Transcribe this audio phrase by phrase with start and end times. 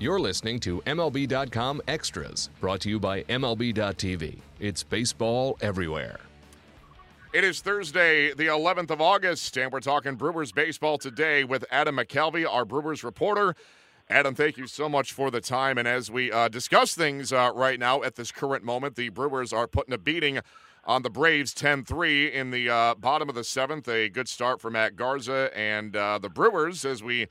[0.00, 4.38] You're listening to MLB.com Extras, brought to you by MLB.tv.
[4.58, 6.18] It's baseball everywhere.
[7.32, 11.96] It is Thursday, the 11th of August, and we're talking Brewers baseball today with Adam
[11.96, 13.54] McCalvy, our Brewers reporter.
[14.10, 15.78] Adam, thank you so much for the time.
[15.78, 19.52] And as we uh, discuss things uh, right now at this current moment, the Brewers
[19.52, 20.40] are putting a beating
[20.84, 23.88] on the Braves 10 3 in the uh, bottom of the seventh.
[23.88, 27.28] A good start for Matt Garza and uh, the Brewers, as we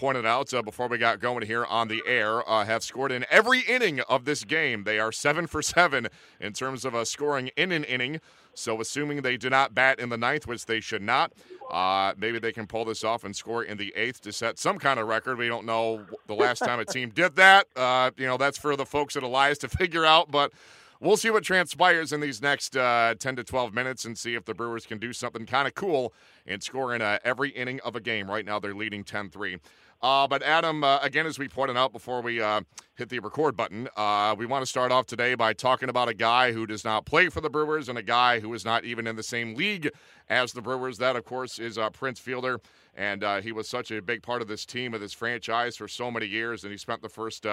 [0.00, 3.26] pointed out uh, before we got going here on the air, uh, have scored in
[3.28, 4.84] every inning of this game.
[4.84, 6.08] They are seven for seven
[6.40, 8.22] in terms of uh, scoring in an inning.
[8.54, 11.34] So, assuming they do not bat in the ninth, which they should not,
[11.70, 14.78] uh, maybe they can pull this off and score in the eighth to set some
[14.78, 15.36] kind of record.
[15.36, 17.66] We don't know the last time a team did that.
[17.76, 20.30] Uh, you know, that's for the folks at Elias to figure out.
[20.30, 20.50] But
[20.98, 24.46] we'll see what transpires in these next uh, 10 to 12 minutes and see if
[24.46, 26.14] the Brewers can do something kind of cool
[26.46, 28.30] and score in uh, every inning of a game.
[28.30, 29.58] Right now, they're leading 10 3.
[30.02, 32.62] Uh, but Adam, uh, again, as we pointed out before we uh,
[32.94, 36.14] hit the record button, uh, we want to start off today by talking about a
[36.14, 39.06] guy who does not play for the Brewers and a guy who is not even
[39.06, 39.90] in the same league
[40.30, 40.96] as the Brewers.
[40.96, 42.60] That, of course, is uh, Prince Fielder,
[42.94, 45.86] and uh, he was such a big part of this team, of this franchise for
[45.86, 47.44] so many years, and he spent the first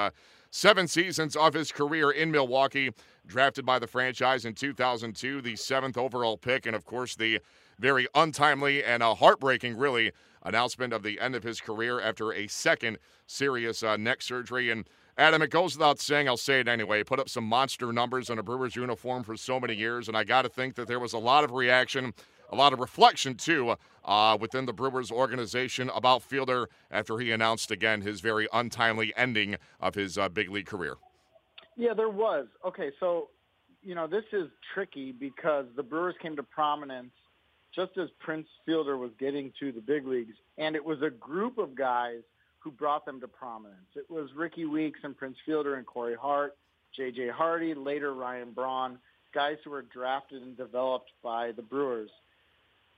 [0.50, 2.92] seven seasons of his career in Milwaukee,
[3.26, 7.42] drafted by the franchise in 2002, the seventh overall pick, and of course the
[7.78, 12.98] very untimely and heartbreaking, really announcement of the end of his career after a second
[13.26, 14.70] serious uh, neck surgery.
[14.72, 17.04] And Adam, it goes without saying, I'll say it anyway.
[17.04, 20.24] Put up some monster numbers in a Brewers uniform for so many years, and I
[20.24, 22.14] got to think that there was a lot of reaction,
[22.52, 27.72] a lot of reflection too, uh, within the Brewers organization about Fielder after he announced
[27.72, 30.96] again his very untimely ending of his uh, big league career.
[31.76, 32.48] Yeah, there was.
[32.66, 33.30] Okay, so
[33.82, 37.12] you know this is tricky because the Brewers came to prominence
[37.78, 41.60] just as Prince Fielder was getting to the big leagues, and it was a group
[41.60, 42.22] of guys
[42.58, 43.78] who brought them to prominence.
[43.96, 46.58] It was Rickie Weeks and Prince Fielder and Corey Hart,
[46.96, 47.30] J.J.
[47.30, 48.98] Hardy, later Ryan Braun,
[49.34, 52.10] guys who were drafted and developed by the Brewers.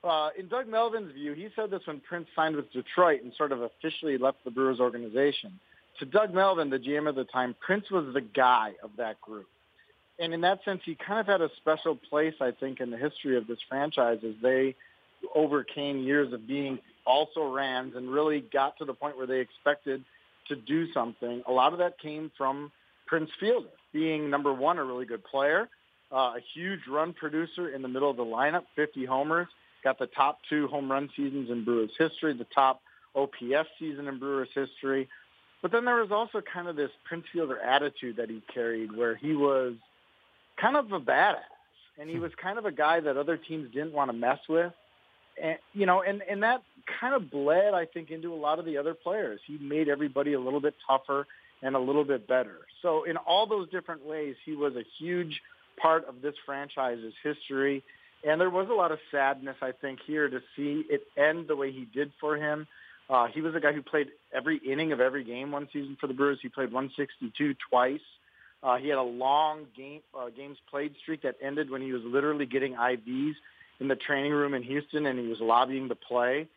[0.02, 3.52] Uh, in Doug Melvin's view, he said this when Prince signed with Detroit and sort
[3.52, 5.60] of officially left the Brewers organization.
[6.00, 9.48] To Doug Melvin, the GM at the time, Prince was the guy of that group
[10.20, 12.98] and in that sense, he kind of had a special place, I think, in the
[12.98, 14.76] history of this franchise as they
[15.34, 20.04] overcame years of being also Rams and really got to the point where they expected
[20.48, 21.44] to do something.
[21.48, 22.72] A lot of that came from
[23.06, 25.70] Prince Fielder being number one, a really good player,
[26.12, 29.48] uh, a huge run producer in the middle of the lineup, 50 homers,
[29.84, 32.82] got the top two home run seasons in Brewers history, the top
[33.16, 35.08] OPS season in Brewers history.
[35.62, 39.16] But then there was also kind of this Prince Fielder attitude that he carried where
[39.16, 39.74] he was
[40.60, 41.38] kind of a badass,
[42.00, 42.22] and he hmm.
[42.22, 44.74] was kind of a guy that other teams didn't want to mess with.
[45.42, 46.62] And you know, and and that
[47.00, 49.40] kind of bled, I think, into a lot of the other players.
[49.46, 51.28] He made everybody a little bit tougher
[51.62, 52.58] and a little bit better.
[52.82, 55.42] So in all those different ways, he was a huge
[55.82, 57.84] part of this franchise's history.
[58.26, 61.56] And there was a lot of sadness, I think, here to see it end the
[61.56, 62.68] way he did for him.
[63.10, 66.08] Uh, he was a guy who played every inning of every game one season for
[66.08, 66.40] the Brewers.
[66.42, 68.00] He played 162 twice.
[68.62, 72.02] Uh, he had a long game uh, games played streak that ended when he was
[72.04, 73.34] literally getting IVs
[73.80, 76.48] in the training room in Houston, and he was lobbying to play.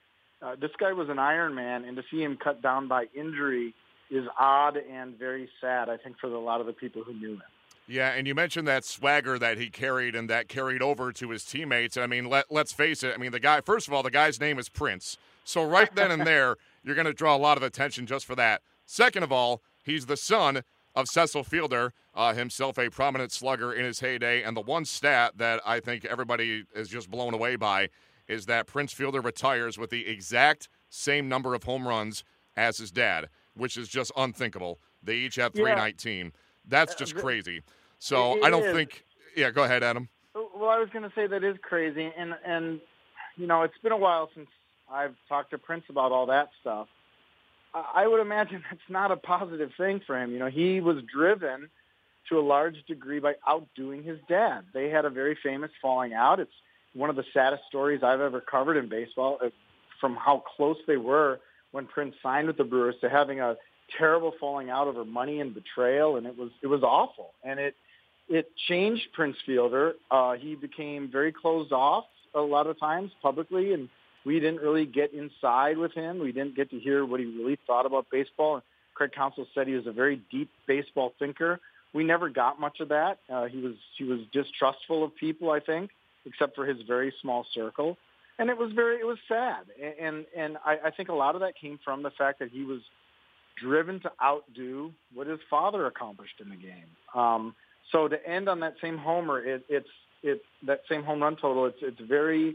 [0.41, 3.75] Uh, this guy was an Iron Man, and to see him cut down by injury
[4.11, 5.89] is odd and very sad.
[5.89, 7.43] I think for a lot of the people who knew him.
[7.87, 11.45] Yeah, and you mentioned that swagger that he carried and that carried over to his
[11.45, 11.97] teammates.
[11.97, 13.13] I mean, let, let's face it.
[13.15, 15.17] I mean, the guy, first of all, the guy's name is Prince.
[15.45, 18.37] So, right then and there, you're going to draw a lot of attention just for
[18.37, 18.63] that.
[18.87, 20.63] Second of all, he's the son
[20.95, 24.43] of Cecil Fielder, uh, himself a prominent slugger in his heyday.
[24.43, 27.89] And the one stat that I think everybody is just blown away by
[28.29, 32.25] is that Prince Fielder retires with the exact same number of home runs
[32.57, 34.79] as his dad, which is just unthinkable.
[35.03, 36.27] They each have 319.
[36.27, 36.31] Yeah.
[36.67, 37.63] That's uh, just crazy.
[37.99, 38.75] So I don't is.
[38.75, 39.05] think.
[39.37, 40.09] Yeah, go ahead, Adam.
[40.35, 42.81] Well, I was going to say that is crazy, and and
[43.37, 44.49] you know it's been a while since
[44.91, 46.89] I've talked to Prince about all that stuff.
[47.75, 50.33] I would imagine that's not a positive thing for him.
[50.33, 51.69] You know, he was driven
[52.29, 54.65] to a large degree by outdoing his dad.
[54.73, 56.41] They had a very famous falling out.
[56.41, 56.53] It's
[56.95, 59.49] one of the saddest stories I've ever covered in baseball uh,
[60.01, 61.41] from how close they were
[61.73, 63.57] when Prince signed with the Brewers to having a
[63.99, 67.75] terrible falling out over money and betrayal and it was it was awful and it
[68.29, 69.95] it changed Prince Fielder.
[70.11, 72.05] Uh, he became very closed off
[72.35, 73.89] a lot of times publicly and
[74.25, 76.19] we didn't really get inside with him.
[76.19, 78.63] We didn't get to hear what he really thought about baseball.
[78.95, 81.61] Craig Counsell said he was a very deep baseball thinker.
[81.95, 83.19] We never got much of that.
[83.29, 85.91] Uh, he was he was distrustful of people, I think,
[86.25, 87.99] except for his very small circle,
[88.39, 89.65] and it was very it was sad.
[90.01, 92.65] And and I, I think a lot of that came from the fact that he
[92.65, 92.81] was
[93.61, 96.89] driven to outdo what his father accomplished in the game.
[97.15, 97.55] Um,
[97.91, 99.89] so to end on that same homer, it, it's
[100.23, 101.67] it's that same home run total.
[101.67, 102.55] It's it's very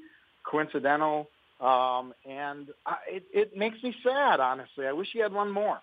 [0.49, 1.29] coincidental,
[1.59, 4.39] um, and I, it it makes me sad.
[4.39, 5.79] Honestly, I wish he had one more.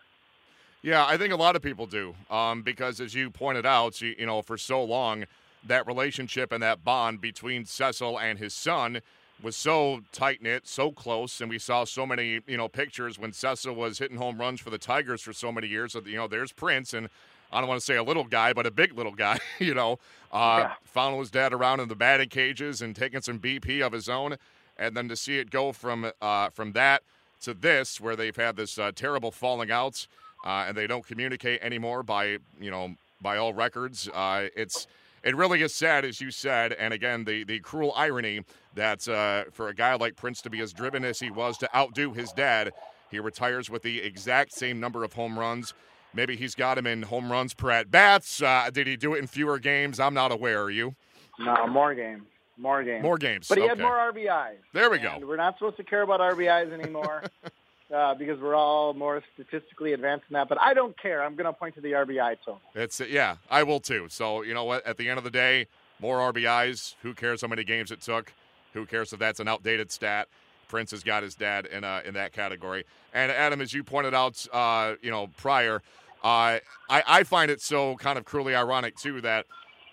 [0.82, 4.15] Yeah, I think a lot of people do, um, because as you pointed out, you,
[4.19, 5.25] you know, for so long,
[5.67, 9.00] that relationship and that bond between Cecil and his son
[9.43, 13.32] was so tight knit, so close, and we saw so many, you know, pictures when
[13.32, 15.94] Cecil was hitting home runs for the Tigers for so many years.
[15.94, 17.09] That you know, there's Prince, and
[17.53, 19.99] I don't want to say a little guy, but a big little guy, you know,
[20.32, 20.73] uh, yeah.
[20.85, 24.37] following his dad around in the batting cages and taking some BP of his own,
[24.76, 27.03] and then to see it go from uh, from that
[27.41, 30.09] to this, where they've had this uh, terrible falling outs,
[30.44, 34.09] uh, and they don't communicate anymore by you know by all records.
[34.12, 34.87] Uh, it's
[35.23, 38.41] it really is sad, as you said, and again the the cruel irony
[38.75, 41.77] that uh, for a guy like Prince to be as driven as he was to
[41.77, 42.73] outdo his dad,
[43.11, 45.75] he retires with the exact same number of home runs
[46.15, 48.41] Maybe he's got him in home runs per at bats.
[48.41, 49.99] Uh, did he do it in fewer games?
[49.99, 50.62] I'm not aware.
[50.62, 50.94] Are you?
[51.41, 52.23] No, more games.
[52.56, 53.03] More games.
[53.03, 53.49] More games.
[53.49, 53.71] But he okay.
[53.71, 54.56] had more RBIs.
[54.73, 55.19] There we go.
[55.21, 57.25] We're not supposed to care about RBIs anymore
[57.95, 60.49] uh, because we're all more statistically advanced than that.
[60.49, 61.23] But I don't care.
[61.23, 62.61] I'm going to point to the RBI total.
[62.75, 64.06] It's yeah, I will too.
[64.09, 64.87] So you know what?
[64.87, 65.67] At the end of the day,
[66.01, 66.95] more RBIs.
[67.03, 68.33] Who cares how many games it took?
[68.73, 70.29] Who cares if that's an outdated stat?
[70.69, 72.85] Prince has got his dad in uh, in that category.
[73.12, 75.83] And Adam, as you pointed out, uh, you know prior
[76.25, 76.59] uh,
[76.89, 79.45] I, I find it so kind of cruelly ironic, too, that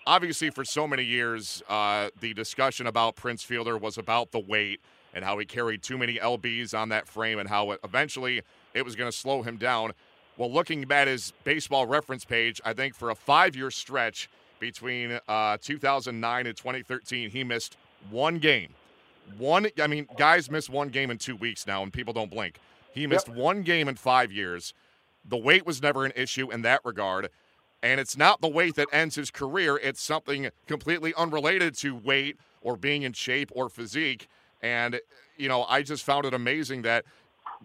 [0.06, 4.80] obviously for so many years, uh, the discussion about Prince Fielder was about the weight
[5.14, 8.42] and how he carried too many LBs on that frame and how it, eventually
[8.74, 9.92] it was going to slow him down.
[10.36, 15.18] Well, looking at his baseball reference page, I think for a five year stretch between
[15.28, 17.76] uh, 2009 and 2013, he missed
[18.10, 18.70] one game.
[19.38, 22.58] One, I mean, guys miss one game in two weeks now, and people don't blink.
[22.92, 23.36] He missed yep.
[23.36, 24.74] one game in five years.
[25.24, 27.28] The weight was never an issue in that regard.
[27.82, 32.36] And it's not the weight that ends his career, it's something completely unrelated to weight
[32.60, 34.28] or being in shape or physique.
[34.62, 35.00] And,
[35.36, 37.04] you know, I just found it amazing that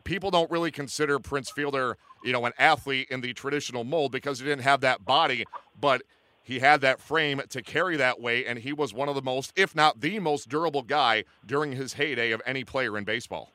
[0.03, 4.39] people don't really consider Prince Fielder, you know, an athlete in the traditional mold because
[4.39, 5.45] he didn't have that body,
[5.79, 6.01] but
[6.41, 9.51] he had that frame to carry that weight, and he was one of the most,
[9.55, 13.51] if not the most durable guy during his heyday of any player in baseball.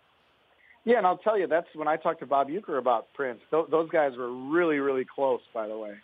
[0.84, 3.40] Yeah, and I'll tell you, that's when I talked to Bob Uecker about Prince.
[3.50, 5.94] Th- those guys were really, really close, by the way.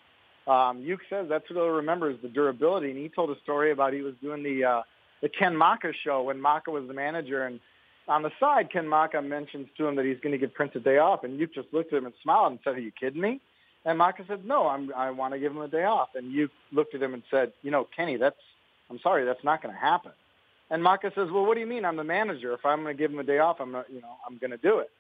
[0.49, 3.71] Um, Ueck says that's what he'll remember is the durability, and he told a story
[3.71, 4.83] about he was doing the uh,
[5.21, 7.61] the Ken Macha show when Macha was the manager, and
[8.09, 10.81] on the side, Ken Macha mentions to him that he's going to give Prince a
[10.81, 13.21] day off, and Ueck just looked at him and smiled and said, "Are you kidding
[13.21, 13.41] me?"
[13.85, 16.51] And Macha said, "No, I'm, I want to give him a day off." And Ueck
[16.73, 18.41] looked at him and said, "You know, Kenny, that's
[18.91, 20.13] I'm sorry, that's not going to happen."
[20.71, 21.85] And Macha says, "Well, what do you mean?
[21.85, 22.55] I'm the manager.
[22.55, 24.53] If I'm going to give him a day off, I'm not, you know, I'm going
[24.53, 24.91] to do it."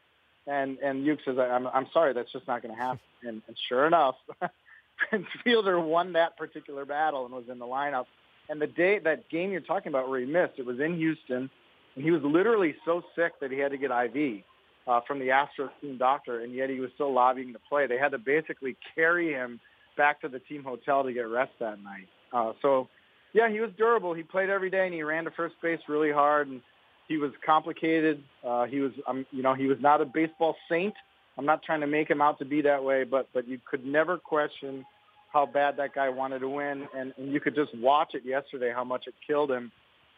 [0.46, 3.56] And and Ueck says, "I'm I'm sorry, that's just not going to happen." And, and
[3.68, 4.16] sure enough,
[5.08, 8.06] Prince Fielder won that particular battle and was in the lineup.
[8.48, 11.50] And the day that game you're talking about where he missed, it was in Houston,
[11.94, 14.42] and he was literally so sick that he had to get IV
[14.86, 17.86] uh, from the Astros team doctor, and yet he was still lobbying to play.
[17.86, 19.60] They had to basically carry him
[19.96, 22.08] back to the team hotel to get rest that night.
[22.32, 22.88] Uh, so
[23.34, 24.14] yeah, he was durable.
[24.14, 26.48] He played every day and he ran to first base really hard.
[26.48, 26.62] And
[27.08, 28.22] he was complicated.
[28.46, 30.94] Uh, he was, um, you know, he was not a baseball saint.
[31.38, 33.86] I'm not trying to make him out to be that way, but but you could
[33.86, 34.84] never question
[35.32, 38.72] how bad that guy wanted to win, and, and you could just watch it yesterday
[38.74, 39.70] how much it killed him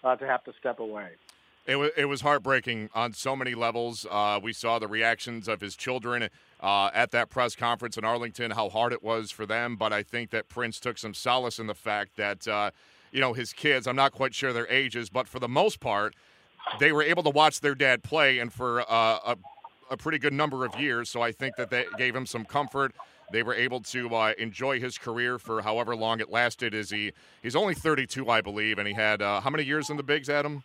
[0.05, 1.09] uh, to have to step away.
[1.67, 4.07] It was it was heartbreaking on so many levels.
[4.11, 8.53] Uh, we saw the reactions of his children uh, at that press conference in Arlington,
[8.53, 9.77] how hard it was for them.
[9.77, 12.71] But I think that Prince took some solace in the fact that uh,
[13.12, 13.87] you know, his kids.
[13.87, 16.15] I'm not quite sure their ages, but for the most part,
[16.79, 19.37] they were able to watch their dad play, and for uh, a,
[19.90, 21.11] a pretty good number of years.
[21.11, 22.94] So I think that that gave him some comfort.
[23.32, 26.75] They were able to uh, enjoy his career for however long it lasted.
[26.75, 27.12] Is he?
[27.42, 30.28] He's only 32, I believe, and he had uh, how many years in the bigs,
[30.28, 30.64] Adam?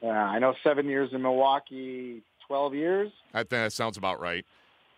[0.00, 3.12] Yeah, I know seven years in Milwaukee, 12 years.
[3.32, 4.44] I think that sounds about right.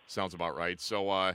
[0.09, 0.81] Sounds about right.
[0.81, 1.35] So, uh,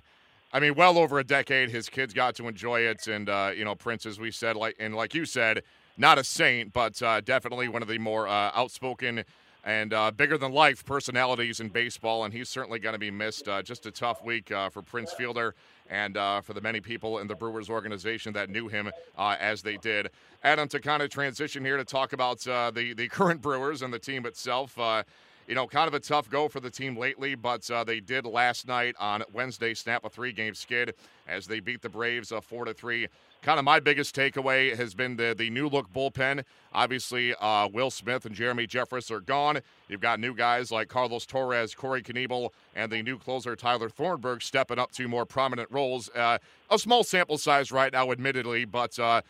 [0.53, 3.63] I mean, well over a decade, his kids got to enjoy it, and uh, you
[3.63, 5.63] know, Prince, as we said, like and like you said,
[5.97, 9.23] not a saint, but uh, definitely one of the more uh, outspoken
[9.63, 13.47] and uh, bigger than life personalities in baseball, and he's certainly going to be missed.
[13.47, 15.55] Uh, just a tough week uh, for Prince Fielder
[15.89, 20.09] and for the many people in the Brewers organization that knew him as they did.
[20.43, 23.99] Adam, to kind of transition here to talk about the the current Brewers and the
[23.99, 24.77] team itself
[25.47, 28.25] you know, kind of a tough go for the team lately, but uh, they did
[28.25, 30.93] last night on Wednesday snap a three-game skid
[31.27, 33.07] as they beat the Braves uh, four to three
[33.41, 36.43] kind of my biggest takeaway has been the the new look bullpen.
[36.73, 39.59] Obviously, uh, Will Smith and Jeremy Jeffress are gone.
[39.87, 44.41] You've got new guys like Carlos Torres, Corey Knebel, and the new closer Tyler Thornburg
[44.41, 46.09] stepping up to more prominent roles.
[46.09, 46.37] Uh,
[46.69, 49.21] a small sample size right now, admittedly, but uh,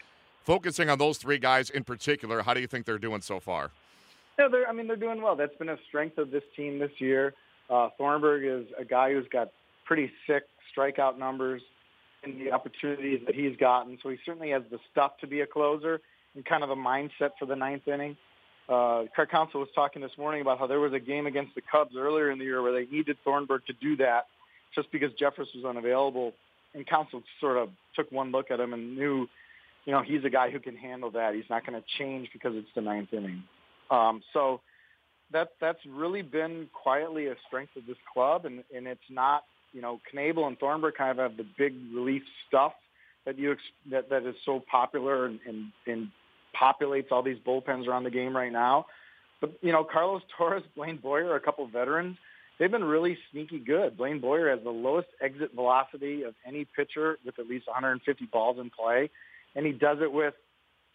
[0.43, 3.71] focusing on those three guys in particular, how do you think they're doing so far?
[4.37, 4.67] Yeah, they're.
[4.67, 5.35] I mean, they're doing well.
[5.35, 7.33] That's been a strength of this team this year.
[7.69, 9.51] Uh, Thornburg is a guy who's got
[9.85, 10.43] pretty sick
[10.75, 11.61] strikeout numbers
[12.23, 13.97] in the opportunities that he's gotten.
[14.01, 16.01] So he certainly has the stuff to be a closer
[16.35, 18.17] and kind of a mindset for the ninth inning.
[18.69, 21.61] Uh, Craig Counsell was talking this morning about how there was a game against the
[21.61, 24.27] Cubs earlier in the year where they needed Thornburg to do that
[24.73, 26.33] just because Jeffress was unavailable.
[26.73, 29.27] And Counsell sort of took one look at him and knew,
[29.85, 31.33] you know, he's a guy who can handle that.
[31.33, 33.43] He's not going to change because it's the ninth inning.
[33.89, 34.61] Um, so
[35.33, 39.81] that that's really been quietly a strength of this club, and and it's not you
[39.81, 42.73] know Knebel and Thornburg kind of have the big relief stuff
[43.25, 43.55] that you
[43.89, 46.07] that that is so popular and, and and
[46.59, 48.85] populates all these bullpens around the game right now.
[49.39, 52.17] But you know Carlos Torres, Blaine Boyer, a couple veterans,
[52.59, 53.97] they've been really sneaky good.
[53.97, 58.57] Blaine Boyer has the lowest exit velocity of any pitcher with at least 150 balls
[58.59, 59.09] in play,
[59.55, 60.33] and he does it with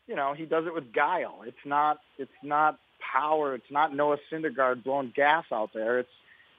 [0.07, 1.41] you know, he does it with guile.
[1.45, 2.79] It's not it's not
[3.13, 3.55] power.
[3.55, 5.99] It's not Noah Syndergaard blowing gas out there.
[5.99, 6.09] It's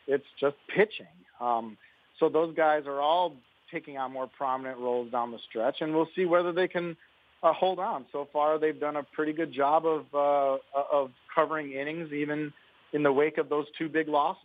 [0.08, 1.06] it's just pitching.
[1.40, 1.78] Um,
[2.20, 3.34] so those guys are all
[3.72, 6.96] taking on more prominent roles down the stretch, and we'll see whether they can
[7.44, 8.06] uh, hold on.
[8.12, 10.58] So far, they've done a pretty good job of uh,
[10.92, 12.54] of covering innings, even
[12.94, 14.44] in the wake of those two big losses.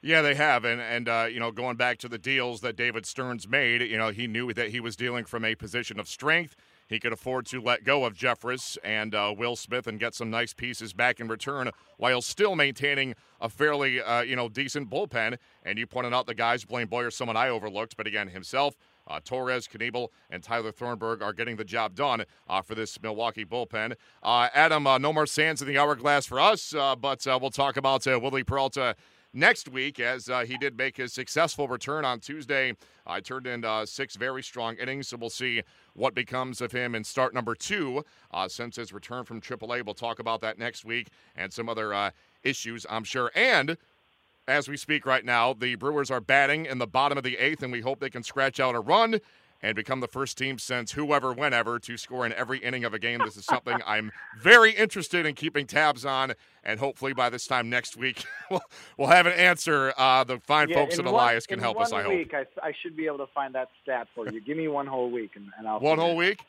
[0.00, 3.04] Yeah, they have, and and uh, you know, going back to the deals that David
[3.04, 6.54] Stearns made, you know, he knew that he was dealing from a position of strength.
[6.88, 10.30] He could afford to let go of Jeffress and uh, Will Smith and get some
[10.30, 15.36] nice pieces back in return while still maintaining a fairly, uh, you know, decent bullpen.
[15.64, 18.76] And you pointed out the guys, Blaine Boyer, someone I overlooked, but again, himself,
[19.06, 23.44] uh, Torres, Knebel, and Tyler Thornburg are getting the job done uh, for this Milwaukee
[23.44, 23.94] bullpen.
[24.22, 28.06] Uh, Adam, uh, no more sands in the hourglass for us, but we'll talk about
[28.06, 28.96] Wily Peralta
[29.32, 32.74] next week as uh, he did make his successful return on Tuesday.
[33.06, 35.62] I turned in uh, six very strong innings, so we'll see
[35.94, 39.84] what becomes of him in start number two uh, since his return from AAA.
[39.84, 42.10] We'll talk about that next week and some other uh,
[42.42, 43.30] issues, I'm sure.
[43.34, 43.76] And
[44.46, 47.62] as we speak right now, the Brewers are batting in the bottom of the eighth,
[47.62, 49.20] and we hope they can scratch out a run
[49.62, 52.98] and become the first team since whoever, whenever, to score in every inning of a
[52.98, 53.20] game.
[53.24, 57.68] This is something I'm very interested in keeping tabs on, and hopefully by this time
[57.68, 58.62] next week, we'll,
[58.96, 59.92] we'll have an answer.
[59.96, 62.12] Uh, the fine yeah, folks at one, Elias can help us, I hope.
[62.12, 64.40] Week, I, I, should be able to find that stat for you.
[64.40, 65.80] Give me one whole week, and, and I'll.
[65.80, 66.40] One whole week?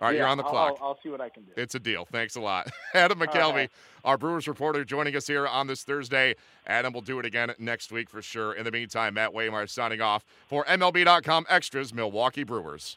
[0.00, 0.78] All right, yeah, you're on the clock.
[0.80, 1.52] I'll, I'll, see what I can do.
[1.56, 2.06] It's a deal.
[2.10, 2.70] Thanks a lot.
[2.94, 3.70] Adam McCalvy, right.
[4.02, 6.36] our Brewers reporter, joining us here on this Thursday.
[6.66, 8.54] Adam will do it again next week for sure.
[8.54, 12.96] In the meantime, Matt Waymire signing off for MLB.com Extras, Milwaukee Brewers.